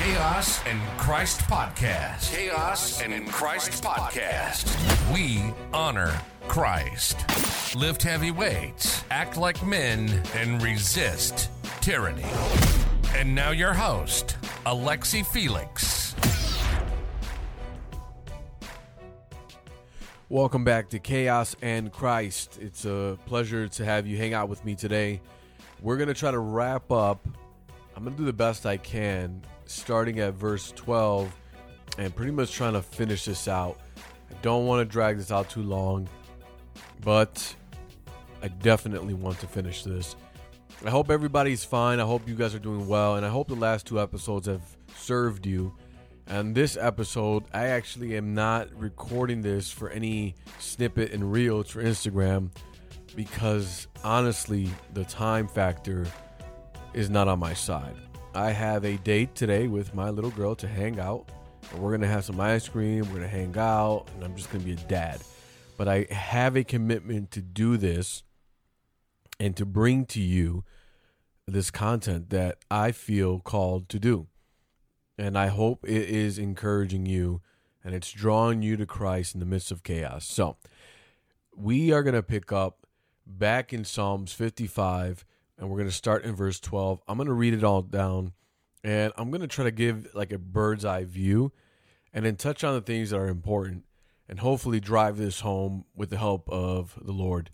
[0.00, 2.34] Chaos and Christ Podcast.
[2.34, 5.12] Chaos and Christ Podcast.
[5.12, 7.18] We honor Christ.
[7.76, 11.50] Lift heavy weights, act like men, and resist
[11.82, 12.24] tyranny.
[13.14, 16.14] And now your host, Alexsy Felix.
[20.30, 22.58] Welcome back to Chaos and Christ.
[22.58, 25.20] It's a pleasure to have you hang out with me today.
[25.82, 27.22] We're going to try to wrap up.
[27.94, 31.34] I'm going to do the best I can, starting at verse 12
[31.98, 33.78] and pretty much trying to finish this out.
[34.30, 36.08] I don't want to drag this out too long,
[37.02, 37.54] but
[38.42, 40.16] I definitely want to finish this.
[40.84, 42.00] I hope everybody's fine.
[42.00, 44.62] I hope you guys are doing well, and I hope the last two episodes have
[44.96, 45.74] served you.
[46.26, 51.82] And this episode, I actually am not recording this for any snippet and reels for
[51.82, 52.50] Instagram
[53.16, 56.06] because honestly, the time factor
[56.94, 57.96] is not on my side.
[58.34, 61.28] I have a date today with my little girl to hang out,
[61.72, 64.62] and we're gonna have some ice cream, we're gonna hang out, and I'm just gonna
[64.62, 65.20] be a dad.
[65.76, 68.22] But I have a commitment to do this
[69.40, 70.64] and to bring to you
[71.46, 74.28] this content that I feel called to do.
[75.18, 77.40] And I hope it is encouraging you
[77.82, 80.24] and it's drawing you to Christ in the midst of chaos.
[80.26, 80.56] So,
[81.56, 82.86] we are going to pick up
[83.26, 85.24] back in Psalms 55
[85.60, 87.02] and we're going to start in verse 12.
[87.06, 88.32] I'm going to read it all down
[88.82, 91.52] and I'm going to try to give like a bird's eye view
[92.12, 93.84] and then touch on the things that are important
[94.26, 97.50] and hopefully drive this home with the help of the Lord.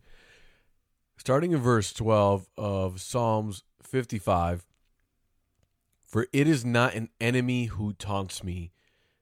[1.16, 4.64] Starting in verse 12 of Psalms 55
[6.04, 8.70] For it is not an enemy who taunts me,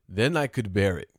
[0.07, 1.11] then I could bear it.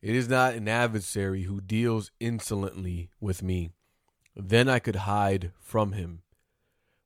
[0.00, 3.70] It is not an adversary who deals insolently with me,
[4.34, 6.21] then I could hide from him.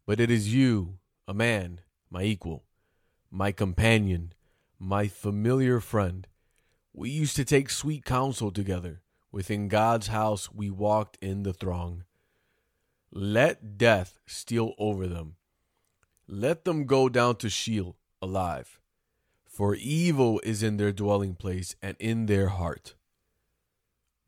[0.07, 2.65] But it is you, a man, my equal,
[3.31, 4.33] my companion,
[4.79, 6.29] my familiar friend.
[6.93, 9.03] We used to take sweet counsel together.
[9.33, 12.05] Within God's house we walked in the throng.
[13.11, 15.35] Let death steal over them.
[16.29, 18.79] Let them go down to Sheol alive.
[19.49, 22.95] For evil is in their dwelling place and in their heart.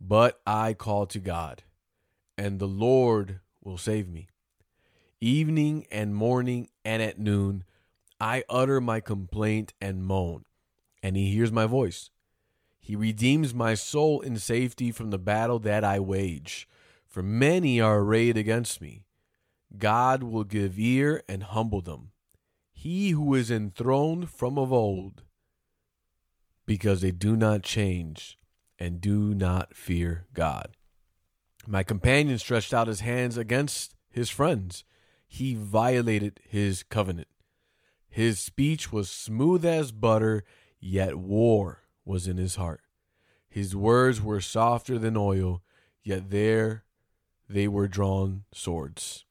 [0.00, 1.62] But I call to God,
[2.37, 4.28] and the Lord will save me.
[5.21, 7.65] Evening and morning and at noon,
[8.21, 10.45] I utter my complaint and moan,
[11.03, 12.11] and he hears my voice.
[12.79, 16.69] He redeems my soul in safety from the battle that I wage,
[17.07, 19.07] for many are arrayed against me.
[19.77, 22.12] God will give ear and humble them.
[22.73, 25.25] He who is enthroned from of old,
[26.65, 28.39] because they do not change
[28.78, 30.77] and do not fear God.
[31.67, 34.84] My companion stretched out his hands against his friends.
[35.28, 37.28] He violated his covenant.
[38.09, 40.43] His speech was smooth as butter,
[40.81, 42.81] yet war was in his heart.
[43.49, 45.62] His words were softer than oil,
[46.03, 46.84] yet there
[47.49, 49.25] they were drawn swords.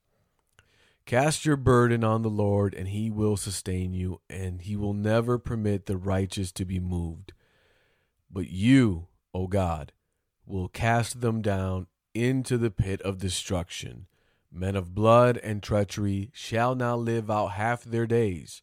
[1.06, 5.38] Cast your burden on the Lord, and he will sustain you, and he will never
[5.38, 7.34] permit the righteous to be moved.
[8.30, 9.94] But you, O God,
[10.46, 14.08] will cast them down into the pit of destruction.
[14.52, 18.62] Men of blood and treachery shall not live out half their days,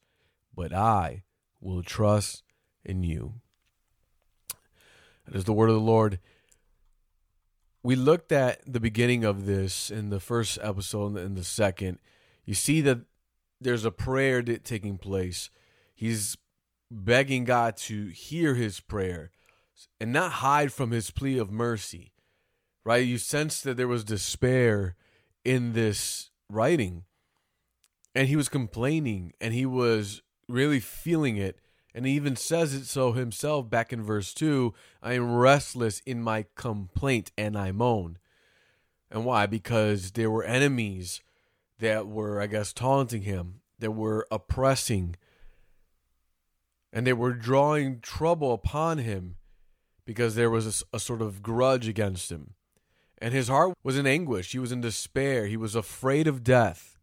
[0.55, 1.25] but I
[1.61, 2.43] will trust
[2.85, 3.35] in you.
[5.27, 6.21] That is the word of the Lord.
[7.83, 11.99] We looked at the beginning of this in the first episode and the second.
[12.45, 13.01] You see that
[13.61, 15.51] there's a prayer taking place.
[15.95, 16.37] He's
[16.91, 19.31] begging God to hear his prayer
[20.01, 22.13] and not hide from his plea of mercy.
[22.85, 23.07] Right?
[23.07, 24.97] You sense that there was despair
[25.45, 27.05] in this writing.
[28.15, 31.59] And he was complaining and he was really feeling it.
[31.95, 36.23] And he even says it so himself back in verse 2 I am restless in
[36.23, 38.19] my complaint and I moan.
[39.11, 39.47] And why?
[39.47, 41.21] Because there were enemies
[41.79, 45.17] that were, I guess, taunting him, that were oppressing,
[46.93, 49.37] and they were drawing trouble upon him
[50.05, 52.55] because there was a, a, sort of grudge against him.
[53.25, 54.53] And his heart was in anguish.
[54.53, 55.47] He was in despair.
[55.47, 56.99] He was afraid of death.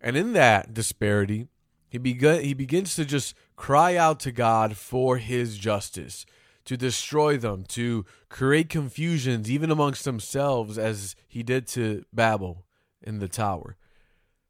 [0.00, 1.48] And in that disparity,
[1.88, 6.24] he, begun, he begins to just cry out to God for his justice,
[6.66, 12.64] to destroy them, to create confusions even amongst themselves, as he did to Babel
[13.02, 13.76] in the tower,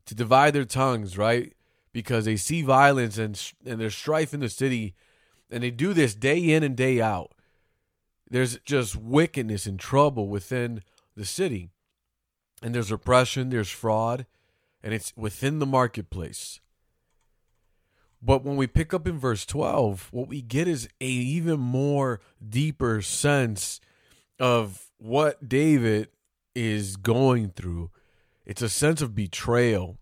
[0.05, 1.55] to divide their tongues, right?
[1.95, 4.95] Because they see violence and, and there's strife in the city,
[5.51, 7.33] and they do this day in and day out.
[8.31, 10.83] There's just wickedness and trouble within
[11.17, 11.71] the city.
[12.63, 14.27] And there's oppression, there's fraud,
[14.83, 16.61] and it's within the marketplace.
[18.23, 22.21] But when we pick up in verse 12, what we get is a even more
[22.47, 23.81] deeper sense
[24.39, 26.09] of what David
[26.55, 27.91] is going through.
[28.45, 29.99] It's a sense of betrayal.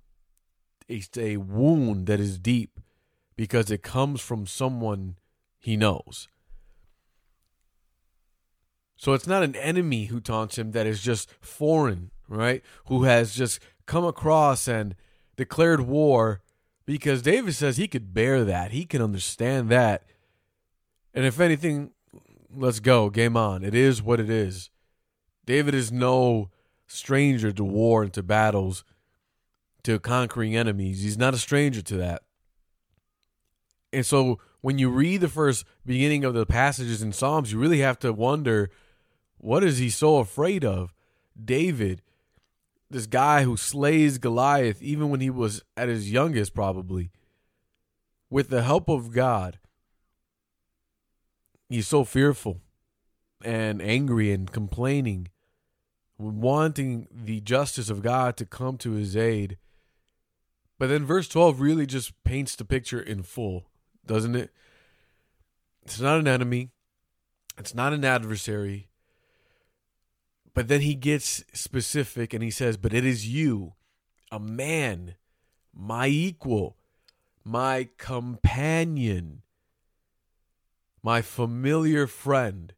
[0.89, 2.81] It's a wound that is deep
[3.37, 5.17] because it comes from someone
[5.59, 6.29] he knows.
[8.99, 12.63] So it's not an enemy who taunts him that is just foreign, right?
[12.87, 14.97] Who has just come across and
[15.37, 16.43] declared war
[16.85, 18.73] because David says he could bear that.
[18.73, 20.03] He can understand that.
[21.15, 21.93] And if anything,
[22.53, 23.09] let's go.
[23.09, 23.63] Game on.
[23.63, 24.69] It is what it is.
[25.47, 26.51] David is no
[26.89, 28.85] stranger to war and to battles,
[29.85, 31.03] to conquering enemies.
[31.03, 32.23] He's not a stranger to that.
[33.93, 37.79] And so when you read the first beginning of the passages in Psalms, you really
[37.79, 38.71] have to wonder
[39.39, 40.93] what is he so afraid of?
[41.43, 42.03] David,
[42.91, 47.11] this guy who slays Goliath even when he was at his youngest, probably,
[48.31, 49.59] with the help of God,
[51.69, 52.61] he's so fearful
[53.45, 55.29] and angry and complaining,
[56.19, 59.59] wanting the justice of God to come to his aid.
[60.79, 63.67] But then verse 12 really just paints the picture in full,
[64.07, 64.51] doesn't it?
[65.83, 66.71] It's not an enemy,
[67.57, 68.88] it's not an adversary.
[70.55, 73.75] But then he gets specific and he says, But it is you,
[74.31, 75.15] a man,
[75.75, 76.77] my equal,
[77.45, 79.43] my companion,
[81.03, 82.75] my familiar friend.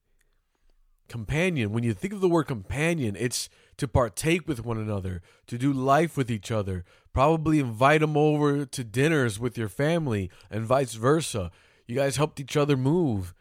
[1.08, 5.58] Companion, when you think of the word companion, it's to partake with one another, to
[5.58, 10.64] do life with each other, probably invite them over to dinners with your family, and
[10.64, 11.50] vice versa.
[11.86, 13.34] You guys helped each other move.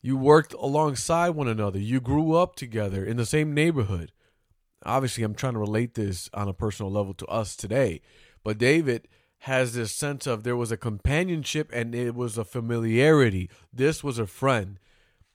[0.00, 1.78] You worked alongside one another.
[1.78, 4.12] You grew up together in the same neighborhood.
[4.84, 8.00] Obviously, I'm trying to relate this on a personal level to us today.
[8.44, 9.08] But David
[9.40, 13.50] has this sense of there was a companionship and it was a familiarity.
[13.72, 14.78] This was a friend.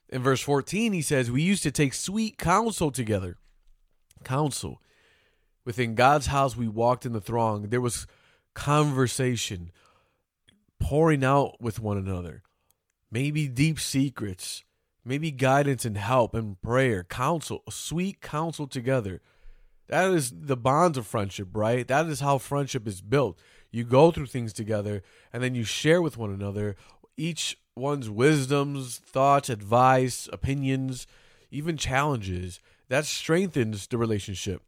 [0.10, 3.38] In verse 14, he says, We used to take sweet counsel together.
[4.24, 4.82] Counsel.
[5.66, 7.70] Within God's house, we walked in the throng.
[7.70, 8.08] There was
[8.54, 9.72] conversation,
[10.80, 12.44] pouring out with one another
[13.14, 14.64] maybe deep secrets,
[15.06, 19.22] maybe guidance and help and prayer, counsel, sweet counsel together.
[19.88, 21.88] That is the bonds of friendship, right?
[21.88, 23.40] That is how friendship is built.
[23.72, 26.76] You go through things together and then you share with one another
[27.16, 31.06] each one's wisdoms, thoughts, advice, opinions,
[31.52, 32.60] even challenges.
[32.90, 34.64] That strengthens the relationship.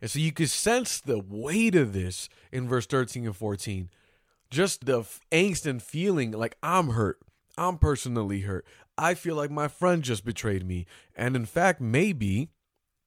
[0.00, 3.90] And so you can sense the weight of this in verse 13 and 14.
[4.48, 5.00] Just the
[5.32, 7.18] angst and feeling like I'm hurt.
[7.58, 8.64] I'm personally hurt.
[8.96, 10.86] I feel like my friend just betrayed me.
[11.14, 12.50] And in fact, maybe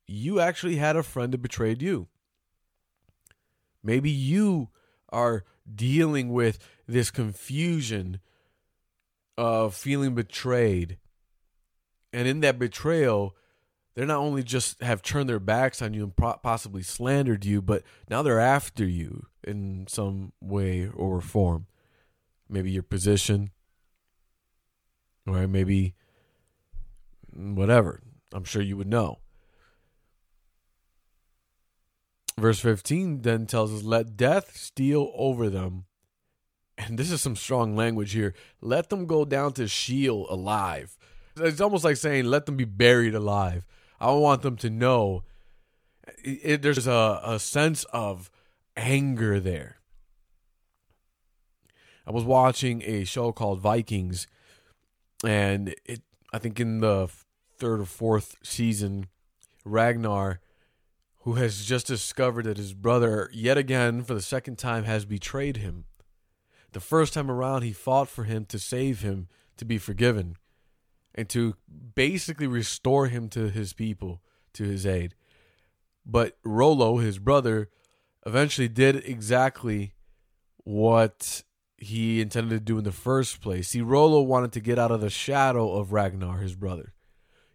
[0.07, 2.07] you actually had a friend that betrayed you.
[3.83, 4.69] Maybe you
[5.09, 5.43] are
[5.73, 8.19] dealing with this confusion
[9.37, 10.97] of feeling betrayed.
[12.13, 13.35] And in that betrayal,
[13.95, 17.83] they're not only just have turned their backs on you and possibly slandered you, but
[18.09, 21.67] now they're after you in some way or form.
[22.49, 23.51] Maybe your position,
[25.27, 25.95] or maybe
[27.33, 28.01] whatever.
[28.33, 29.19] I'm sure you would know.
[32.37, 35.85] Verse 15 then tells us, Let death steal over them.
[36.77, 38.33] And this is some strong language here.
[38.61, 40.97] Let them go down to Sheol alive.
[41.37, 43.65] It's almost like saying, Let them be buried alive.
[43.99, 45.23] I want them to know
[46.23, 48.31] it, it, there's a, a sense of
[48.75, 49.77] anger there.
[52.05, 54.27] I was watching a show called Vikings
[55.23, 56.01] and it
[56.33, 57.09] I think in the
[57.57, 59.07] third or fourth season,
[59.65, 60.39] Ragnar,
[61.23, 65.57] who has just discovered that his brother yet again for the second time has betrayed
[65.57, 65.85] him.
[66.71, 70.37] The first time around, he fought for him to save him to be forgiven
[71.13, 71.55] and to
[71.93, 74.21] basically restore him to his people,
[74.53, 75.13] to his aid.
[76.05, 77.69] But Rollo, his brother,
[78.25, 79.93] eventually did exactly
[80.63, 81.43] what
[81.81, 83.69] he intended to do in the first place.
[83.69, 86.93] See, Rollo wanted to get out of the shadow of Ragnar, his brother.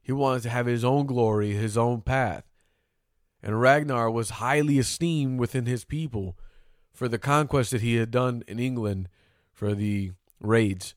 [0.02, 2.44] He wanted to have his own glory, his own path.
[3.40, 6.36] And Ragnar was highly esteemed within his people
[6.92, 9.08] for the conquest that he had done in England
[9.52, 10.96] for the raids.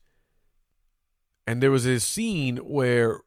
[1.46, 3.20] And there was a scene where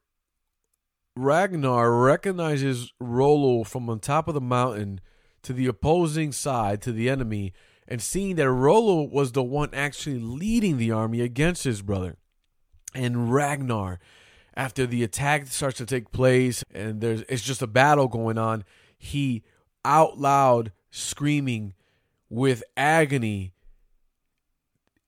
[1.16, 5.00] Ragnar recognizes Rollo from on top of the mountain
[5.44, 7.54] to the opposing side, to the enemy,
[7.88, 12.18] and seeing that Rollo was the one actually leading the army against his brother.
[12.94, 14.00] And Ragnar,
[14.56, 18.64] after the attack starts to take place and there's it's just a battle going on,
[18.98, 19.44] he
[19.84, 21.74] out loud screaming
[22.30, 23.54] with agony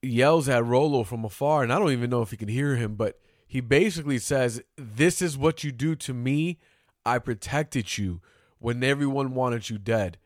[0.02, 2.96] yells at Rollo from afar, and I don't even know if he can hear him,
[2.96, 6.60] but he basically says, This is what you do to me.
[7.06, 8.22] I protected you
[8.60, 10.18] when everyone wanted you dead.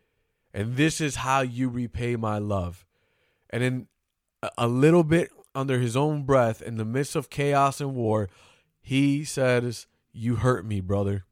[0.53, 2.85] And this is how you repay my love.
[3.49, 3.87] And in
[4.57, 8.29] a little bit under his own breath, in the midst of chaos and war,
[8.81, 11.25] he says, You hurt me, brother.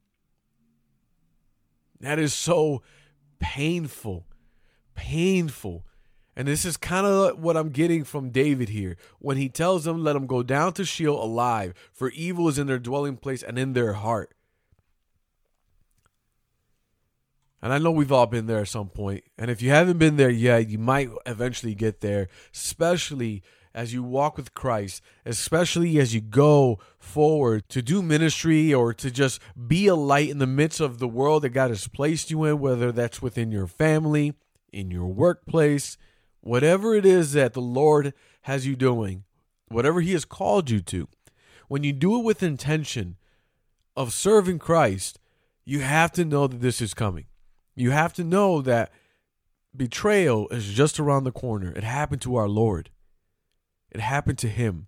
[2.00, 2.84] That is so
[3.40, 4.26] painful.
[4.96, 5.86] Painful.
[6.36, 8.96] And this is kind of what I'm getting from David here.
[9.18, 12.68] When he tells them, let them go down to Sheol alive, for evil is in
[12.68, 14.36] their dwelling place and in their heart.
[17.62, 19.24] And I know we've all been there at some point.
[19.38, 23.42] And if you haven't been there yet, you might eventually get there, especially
[23.74, 29.12] as you walk with Christ, especially as you go forward to do ministry or to
[29.12, 32.44] just be a light in the midst of the world that God has placed you
[32.44, 34.34] in, whether that's within your family,
[34.72, 35.98] in your workplace,
[36.42, 39.26] whatever it is that the Lord has you doing,
[39.68, 41.08] whatever He has called you to,
[41.68, 43.18] when you do it with intention
[43.96, 45.20] of serving Christ,
[45.66, 47.26] you have to know that this is coming.
[47.78, 48.92] You have to know that
[49.76, 51.72] betrayal is just around the corner.
[51.76, 52.90] It happened to our Lord,
[53.92, 54.88] it happened to Him.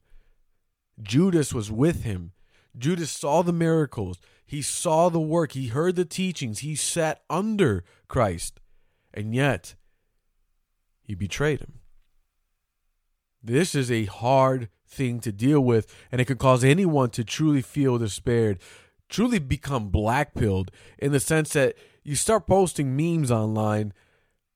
[1.02, 2.32] Judas was with Him.
[2.78, 4.20] Judas saw the miracles.
[4.46, 5.52] He saw the work.
[5.52, 6.60] He heard the teachings.
[6.60, 8.60] He sat under Christ.
[9.14, 9.76] And yet,
[11.02, 11.80] he betrayed him.
[13.44, 17.62] This is a hard thing to deal with, and it can cause anyone to truly
[17.62, 18.60] feel despaired,
[19.08, 21.76] truly become blackpilled in the sense that
[22.10, 23.94] you start posting memes online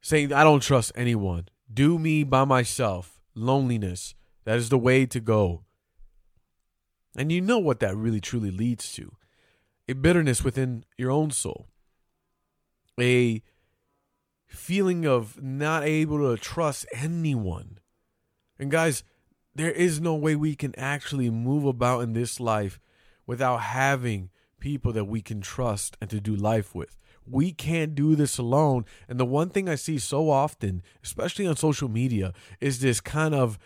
[0.02, 1.50] saying, I don't trust anyone.
[1.72, 3.22] Do me by myself.
[3.36, 4.16] Loneliness.
[4.46, 5.62] That is the way to go.
[7.16, 9.12] And you know what that really truly leads to
[9.88, 11.68] a bitterness within your own soul,
[13.00, 13.44] a
[14.48, 17.78] feeling of not able to trust anyone.
[18.58, 19.04] And guys,
[19.54, 22.80] there is no way we can actually move about in this life
[23.28, 26.98] without having people that we can trust and to do life with.
[27.26, 28.86] We can't do this alone.
[29.08, 33.34] And the one thing I see so often, especially on social media, is this kind
[33.34, 33.58] of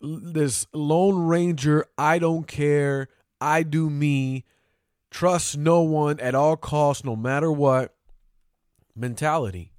[0.00, 3.08] this lone ranger, I don't care,
[3.40, 4.44] I do me,
[5.10, 7.94] trust no one at all costs, no matter what
[8.94, 9.72] mentality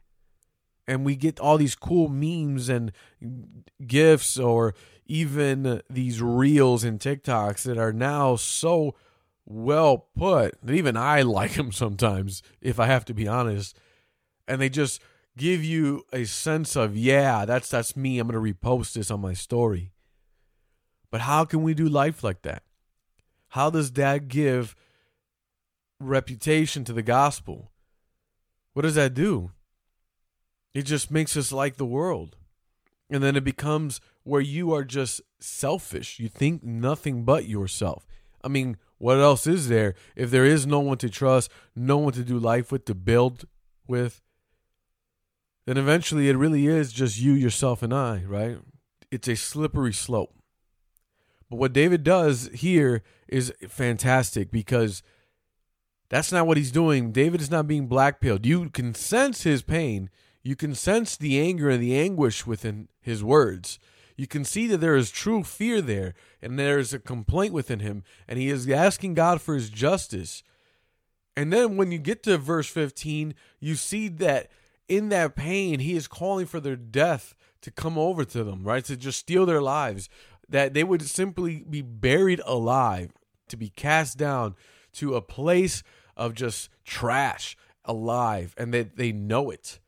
[0.91, 2.91] and we get all these cool memes and
[3.88, 8.95] gifts or even these reels and TikToks that are now so
[9.45, 13.77] well put that even I like them sometimes, if I have to be honest.
[14.48, 15.01] And they just
[15.38, 18.19] give you a sense of, yeah, that's that's me.
[18.19, 19.91] I'm gonna repost this on my story.
[21.10, 22.63] But how can we do life like that?
[23.50, 24.75] How does that give
[26.00, 27.71] reputation to the gospel?
[28.74, 29.51] What does that do?
[30.74, 32.38] It just makes us like the world.
[33.10, 36.17] And then it becomes where you are just selfish.
[36.17, 38.07] You think nothing but yourself.
[38.41, 42.13] I mean, what else is there if there is no one to trust, no one
[42.13, 43.46] to do life with, to build
[43.88, 44.22] with?
[45.65, 48.58] Then eventually it really is just you, yourself, and I, right?
[49.12, 50.34] It's a slippery slope.
[51.50, 55.03] But what David does here is fantastic because
[56.10, 57.12] that's not what he's doing.
[57.12, 58.46] David is not being blackpilled.
[58.46, 60.10] You can sense his pain
[60.43, 63.79] you can sense the anger and the anguish within his words.
[64.21, 66.13] You can see that there is true fear there,
[66.43, 70.43] and there is a complaint within him, and he is asking God for his justice.
[71.35, 74.51] And then when you get to verse 15, you see that
[74.87, 78.85] in that pain, he is calling for their death to come over to them, right?
[78.85, 80.07] To just steal their lives,
[80.47, 83.13] that they would simply be buried alive,
[83.47, 84.53] to be cast down
[84.93, 85.81] to a place
[86.15, 89.79] of just trash alive, and that they know it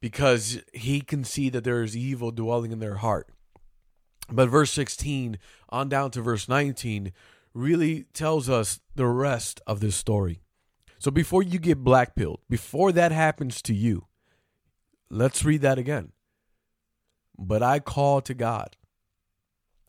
[0.00, 3.28] because he can see that there is evil dwelling in their heart.
[4.30, 5.38] But verse 16
[5.70, 7.12] on down to verse 19
[7.54, 10.40] really tells us the rest of this story.
[10.98, 14.06] So before you get blackpilled, before that happens to you,
[15.10, 16.12] let's read that again.
[17.38, 18.76] But I call to God,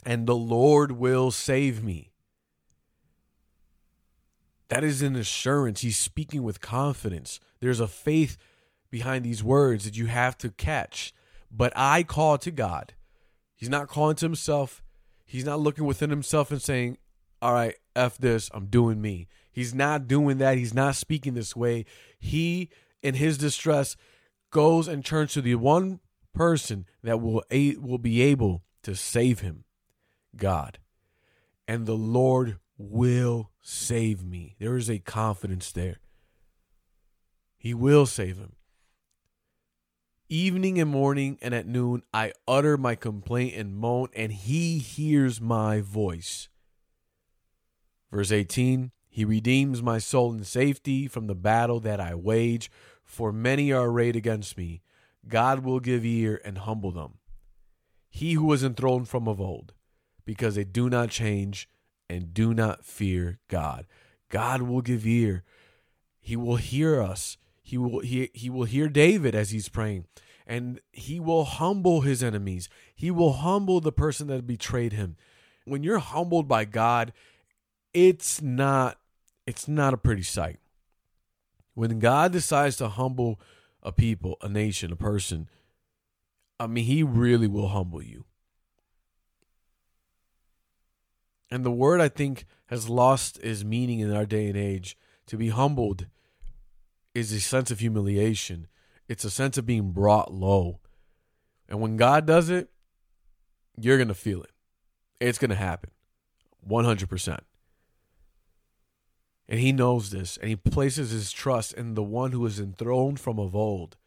[0.06, 2.12] and the Lord will save me.
[4.70, 5.82] That is an assurance.
[5.82, 7.40] He's speaking with confidence.
[7.60, 8.38] There's a faith
[8.90, 11.14] behind these words that you have to catch.
[11.52, 12.94] But I call to God.
[13.56, 14.84] He's not calling to himself.
[15.26, 16.98] He's not looking within himself and saying,
[17.42, 19.28] All right, F this, I'm doing me.
[19.52, 20.58] He's not doing that.
[20.58, 21.86] He's not speaking this way.
[22.20, 22.70] He,
[23.02, 23.96] in his distress,
[24.52, 26.00] goes and turns to the one
[26.34, 27.44] person that will,
[27.80, 29.66] will be able to save him
[30.36, 30.80] God.
[31.68, 34.56] And the Lord will save me.
[34.60, 36.00] There is a confidence there.
[37.58, 38.54] He will save him.
[40.32, 45.42] Evening and morning and at noon, I utter my complaint and moan, and he hears
[45.42, 46.50] my voice.
[48.12, 52.70] Verse 18 He redeems my soul in safety from the battle that I wage,
[53.04, 54.84] for many are arrayed against me.
[55.28, 57.18] God will give ear and humble them.
[58.12, 59.74] He who was enthroned from of old,
[60.26, 61.68] because they do not change
[62.08, 63.88] and do not fear God.
[64.30, 65.44] God will give ear.
[66.20, 67.38] He will hear us.
[67.70, 70.08] He will he, he will hear David as he's praying.
[70.48, 72.68] And he will humble his enemies.
[72.96, 75.18] He will humble the person that betrayed him.
[75.66, 77.14] When you're humbled by God,
[77.94, 78.98] it's not
[79.46, 80.58] it's not a pretty sight.
[81.76, 83.40] When God decides to humble
[83.84, 85.48] a people, a nation, a person,
[86.60, 88.26] I mean, he really will humble you.
[91.52, 94.98] And the word I think has lost its meaning in our day and age.
[95.28, 96.08] To be humbled
[97.20, 98.68] is a sense of humiliation.
[99.08, 100.80] It's a sense of being brought low.
[101.68, 102.70] And when God does it,
[103.80, 104.52] you're going to feel it.
[105.20, 105.92] It's going to happen.
[106.68, 107.40] 100%.
[109.48, 113.20] And he knows this, and he places his trust in the one who is enthroned
[113.20, 113.98] from of old,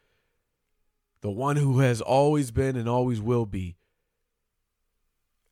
[1.21, 3.77] the one who has always been and always will be.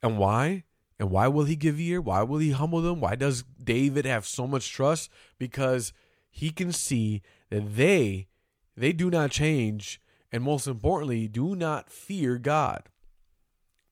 [0.01, 0.65] And why?
[1.01, 2.01] And why will he give ear?
[2.01, 3.01] Why will he humble them?
[3.01, 5.11] Why does David have so much trust?
[5.39, 5.93] Because
[6.31, 8.29] he can see that they
[8.77, 10.01] they do not change
[10.33, 12.85] and most importantly do not fear God.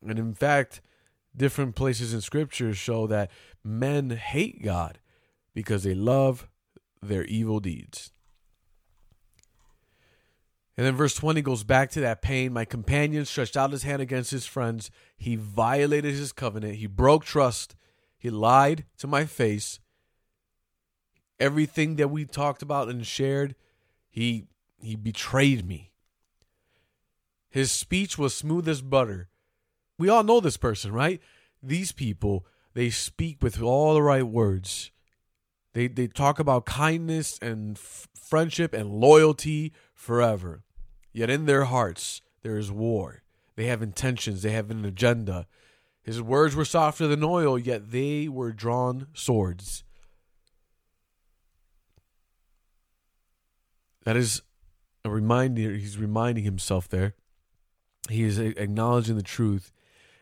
[0.06, 0.80] And in fact,
[1.36, 3.30] different places in scripture show that
[3.64, 4.98] men hate God
[5.54, 6.48] because they love
[7.02, 8.12] their evil deeds.
[10.76, 12.52] And then verse 20 goes back to that pain.
[12.52, 14.92] My companion stretched out his hand against his friends.
[15.16, 16.76] He violated his covenant.
[16.76, 17.74] He broke trust.
[18.16, 19.80] He lied to my face.
[21.40, 23.54] Everything that we talked about and shared,
[24.08, 24.46] he
[24.80, 25.92] he betrayed me.
[27.50, 29.28] His speech was smooth as butter.
[29.98, 31.20] We all know this person, right?
[31.62, 34.90] These people, they speak with all the right words.
[35.72, 40.62] They they talk about kindness and f- friendship and loyalty forever.
[41.12, 43.22] Yet in their hearts there is war.
[43.56, 45.46] They have intentions, they have an agenda.
[46.02, 49.84] His words were softer than oil, yet they were drawn swords.
[54.08, 54.40] That is
[55.04, 57.12] a reminder, he's reminding himself there.
[58.08, 59.70] He is acknowledging the truth.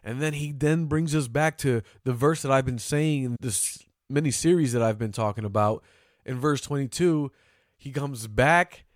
[0.02, 3.36] And then he then brings us back to the verse that I've been saying in
[3.38, 5.84] this mini series that I've been talking about.
[6.24, 7.30] In verse 22,
[7.76, 8.86] he comes back,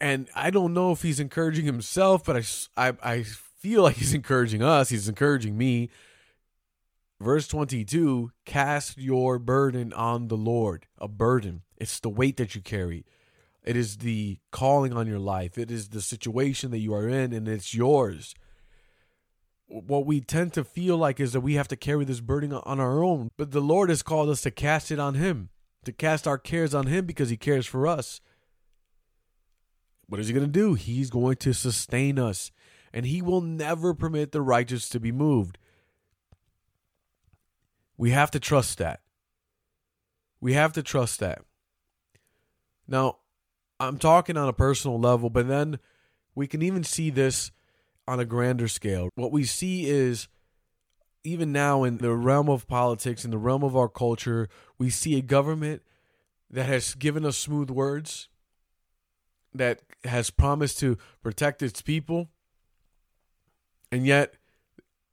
[0.00, 4.14] and I don't know if he's encouraging himself, but I, I, I feel like he's
[4.14, 4.88] encouraging us.
[4.88, 5.90] He's encouraging me.
[7.20, 10.86] Verse 22 Cast your burden on the Lord.
[10.96, 11.64] A burden.
[11.76, 13.04] It's the weight that you carry.
[13.66, 15.58] It is the calling on your life.
[15.58, 18.34] It is the situation that you are in, and it's yours
[19.68, 22.80] what we tend to feel like is that we have to carry this burden on
[22.80, 23.30] our own.
[23.36, 25.50] But the Lord has called us to cast it on Him,
[25.84, 28.20] to cast our cares on Him because He cares for us.
[30.08, 30.74] What is He going to do?
[30.74, 32.52] He's going to sustain us,
[32.92, 35.58] and He will never permit the righteous to be moved.
[37.98, 39.00] We have to trust that.
[40.40, 41.42] We have to trust that.
[42.86, 43.18] Now,
[43.78, 45.78] I'm talking on a personal level, but then
[46.34, 47.50] we can even see this
[48.08, 49.10] on a grander scale.
[49.14, 50.28] What we see is
[51.24, 55.18] even now in the realm of politics, in the realm of our culture, we see
[55.18, 55.82] a government
[56.50, 58.28] that has given us smooth words,
[59.52, 62.28] that has promised to protect its people,
[63.90, 64.34] and yet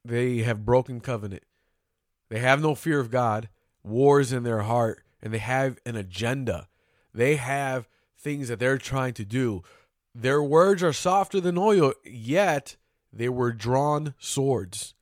[0.05, 1.43] they have broken covenant.
[2.29, 3.49] They have no fear of God,
[3.83, 6.67] wars in their heart, and they have an agenda.
[7.13, 7.87] They have
[8.23, 9.61] things that they're trying to do.
[10.15, 12.77] Their words are softer than oil, yet
[13.11, 14.93] they were drawn swords.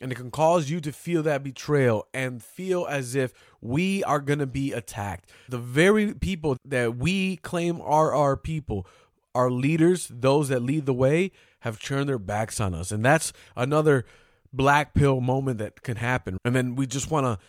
[0.00, 4.20] And it can cause you to feel that betrayal and feel as if we are
[4.20, 5.30] going to be attacked.
[5.48, 8.86] The very people that we claim are our people,
[9.34, 12.92] our leaders, those that lead the way, have turned their backs on us.
[12.92, 14.04] And that's another
[14.52, 16.38] black pill moment that can happen.
[16.44, 17.44] And then we just want to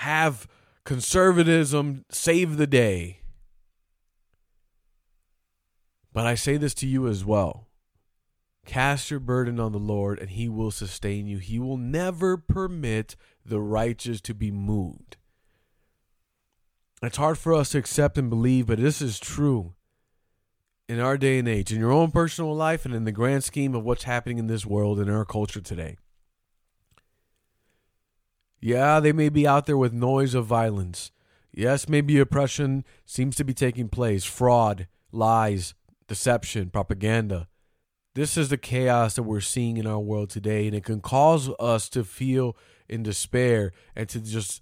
[0.00, 0.48] have
[0.84, 3.20] conservatism save the day.
[6.12, 7.68] But I say this to you as well
[8.66, 11.38] Cast your burden on the Lord, and he will sustain you.
[11.38, 15.16] He will never permit the righteous to be moved.
[17.02, 19.74] It's hard for us to accept and believe, but this is true
[20.88, 23.74] in our day and age, in your own personal life, and in the grand scheme
[23.74, 25.96] of what's happening in this world, and our culture today.
[28.60, 31.12] Yeah, they may be out there with noise of violence.
[31.52, 35.74] Yes, maybe oppression seems to be taking place, fraud, lies,
[36.10, 37.46] deception, propaganda.
[38.16, 41.48] This is the chaos that we're seeing in our world today, and it can cause
[41.60, 42.56] us to feel
[42.88, 44.60] in despair and to just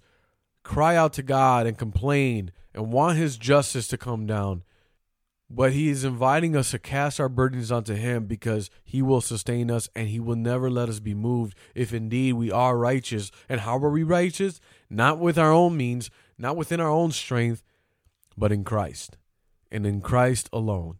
[0.63, 4.63] cry out to God and complain and want His justice to come down.
[5.49, 9.71] But He is inviting us to cast our burdens onto Him because He will sustain
[9.71, 13.31] us and He will never let us be moved if indeed we are righteous.
[13.49, 14.61] And how are we righteous?
[14.87, 17.63] Not with our own means, not within our own strength,
[18.37, 19.17] but in Christ
[19.71, 20.99] and in Christ alone.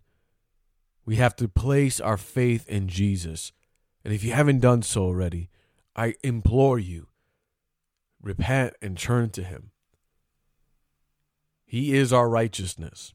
[1.05, 3.51] We have to place our faith in Jesus.
[4.03, 5.49] And if you haven't done so already,
[5.95, 7.07] I implore you,
[8.21, 9.71] repent and turn to Him.
[11.65, 13.13] He is our righteousness.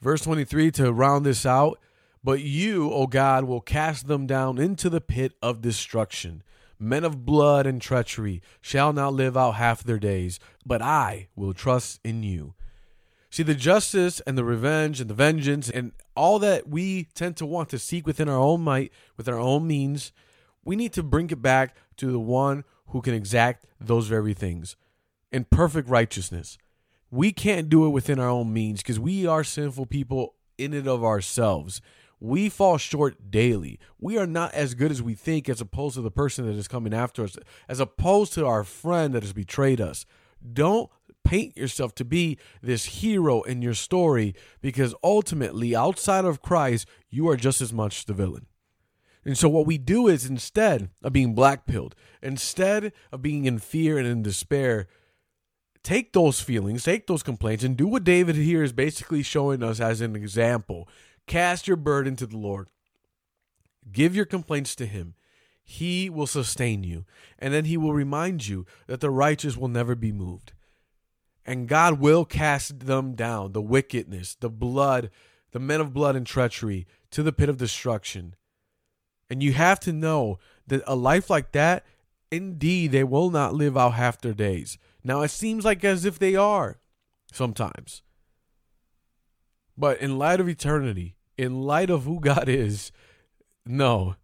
[0.00, 1.78] Verse 23 to round this out,
[2.24, 6.42] but you, O God, will cast them down into the pit of destruction.
[6.78, 11.52] Men of blood and treachery shall not live out half their days, but I will
[11.52, 12.54] trust in you.
[13.30, 17.46] See, the justice and the revenge and the vengeance and all that we tend to
[17.46, 20.10] want to seek within our own might, with our own means,
[20.64, 24.76] we need to bring it back to the one who can exact those very things
[25.30, 26.58] in perfect righteousness.
[27.10, 30.88] We can't do it within our own means because we are sinful people in and
[30.88, 31.80] of ourselves.
[32.18, 33.78] We fall short daily.
[33.98, 36.68] We are not as good as we think, as opposed to the person that is
[36.68, 37.36] coming after us,
[37.68, 40.04] as opposed to our friend that has betrayed us.
[40.52, 40.90] Don't
[41.30, 47.28] paint yourself to be this hero in your story because ultimately, outside of Christ, you
[47.28, 48.46] are just as much the villain.
[49.24, 53.96] And so, what we do is instead of being blackpilled, instead of being in fear
[53.96, 54.88] and in despair,
[55.84, 59.78] take those feelings, take those complaints, and do what David here is basically showing us
[59.78, 60.88] as an example.
[61.28, 62.70] Cast your burden to the Lord,
[63.92, 65.14] give your complaints to Him.
[65.62, 67.04] He will sustain you,
[67.38, 70.54] and then He will remind you that the righteous will never be moved.
[71.44, 75.10] And God will cast them down, the wickedness, the blood,
[75.52, 78.34] the men of blood and treachery, to the pit of destruction.
[79.28, 81.84] And you have to know that a life like that,
[82.30, 84.78] indeed, they will not live out half their days.
[85.02, 86.78] Now, it seems like as if they are
[87.32, 88.02] sometimes.
[89.76, 92.92] But in light of eternity, in light of who God is,
[93.64, 94.16] no.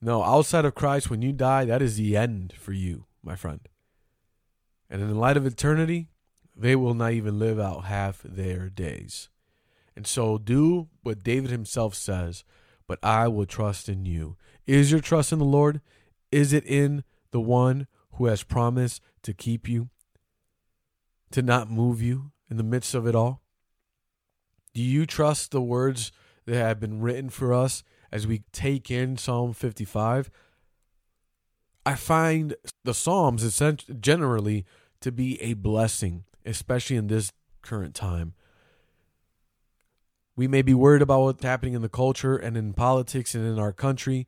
[0.00, 3.60] No, outside of Christ, when you die, that is the end for you, my friend.
[4.94, 6.06] And in the light of eternity,
[6.54, 9.28] they will not even live out half their days.
[9.96, 12.44] And so do what David himself says,
[12.86, 14.36] but I will trust in you.
[14.68, 15.80] Is your trust in the Lord?
[16.30, 17.02] Is it in
[17.32, 19.88] the one who has promised to keep you,
[21.32, 23.42] to not move you in the midst of it all?
[24.74, 26.12] Do you trust the words
[26.46, 30.30] that have been written for us as we take in Psalm 55?
[31.84, 32.54] I find
[32.84, 33.60] the Psalms
[33.98, 34.64] generally
[35.04, 37.30] to be a blessing, especially in this
[37.62, 38.34] current time.
[40.34, 43.58] We may be worried about what's happening in the culture and in politics and in
[43.58, 44.26] our country,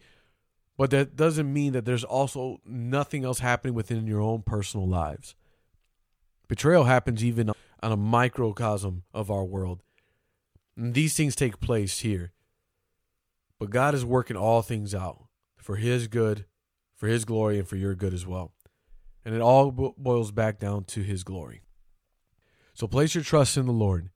[0.77, 5.35] but that doesn't mean that there's also nothing else happening within your own personal lives.
[6.47, 7.51] Betrayal happens even
[7.83, 9.83] on a microcosm of our world.
[10.77, 12.33] And these things take place here.
[13.59, 15.25] But God is working all things out
[15.57, 16.45] for His good,
[16.95, 18.53] for His glory, and for your good as well.
[19.27, 21.63] And it all boils back down to His glory.
[22.75, 24.11] So place your trust in the Lord.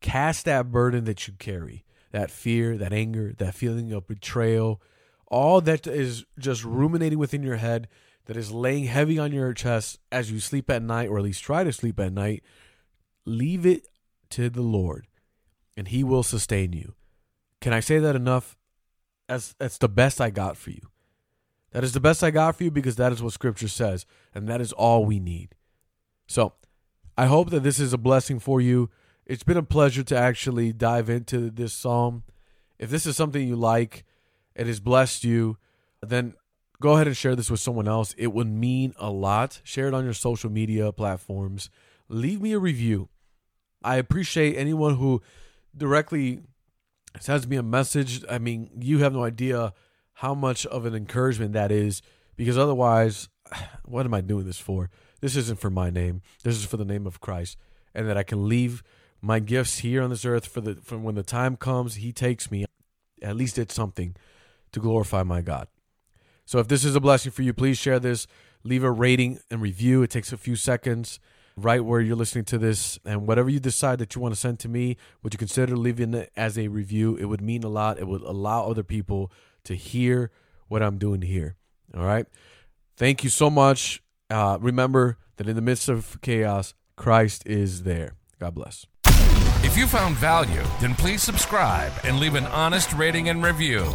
[0.00, 4.82] Cast that burden that you carry, that fear, that anger, that feeling of betrayal,
[5.28, 7.86] all that is just ruminating within your head,
[8.24, 11.44] that is laying heavy on your chest as you sleep at night, or at least
[11.44, 12.42] try to sleep at night,
[13.24, 13.86] leave it
[14.30, 15.06] to the Lord,
[15.76, 16.94] and He will sustain you.
[17.60, 18.56] Can I say that enough?
[19.28, 20.88] That's that's the best I got for you.
[21.72, 24.48] That is the best I got for you because that is what Scripture says, and
[24.48, 25.54] that is all we need.
[26.26, 26.54] So,
[27.16, 28.90] I hope that this is a blessing for you.
[29.26, 32.22] It's been a pleasure to actually dive into this psalm.
[32.78, 34.04] If this is something you like,
[34.54, 35.58] it has blessed you,
[36.00, 36.34] then
[36.80, 38.14] go ahead and share this with someone else.
[38.16, 39.60] It would mean a lot.
[39.64, 41.70] Share it on your social media platforms.
[42.08, 43.08] Leave me a review.
[43.82, 45.22] I appreciate anyone who
[45.76, 46.40] directly
[47.20, 48.24] sends me a message.
[48.30, 49.74] I mean, you have no idea
[50.18, 52.02] how much of an encouragement that is
[52.36, 53.28] because otherwise,
[53.84, 54.90] what am I doing this for?
[55.20, 56.22] This isn't for my name.
[56.42, 57.56] This is for the name of Christ,
[57.94, 58.82] and that I can leave
[59.20, 61.96] my gifts here on this earth for the for when the time comes.
[61.96, 62.64] He takes me.
[63.22, 64.16] At least it's something
[64.72, 65.68] to glorify my God.
[66.44, 68.26] So if this is a blessing for you, please share this.
[68.64, 70.02] Leave a rating and review.
[70.02, 71.20] It takes a few seconds
[71.56, 72.98] right where you're listening to this.
[73.04, 76.14] And whatever you decide that you want to send to me, would you consider leaving
[76.14, 77.16] it as a review?
[77.16, 77.98] It would mean a lot.
[77.98, 79.32] It would allow other people
[79.68, 80.30] to hear
[80.68, 81.56] what I'm doing here.
[81.96, 82.26] All right.
[82.96, 84.02] Thank you so much.
[84.28, 88.14] Uh, remember that in the midst of chaos, Christ is there.
[88.40, 88.86] God bless.
[89.62, 93.86] If you found value, then please subscribe and leave an honest rating and review.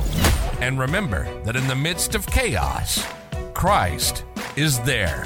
[0.59, 3.05] And remember that in the midst of chaos,
[3.53, 5.25] Christ is there.